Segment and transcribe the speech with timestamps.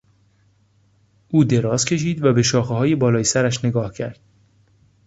[1.27, 4.19] او دراز کشید و به شاخههای بالای سرش نگاه کرد.